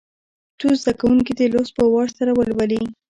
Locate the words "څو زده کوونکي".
0.59-1.33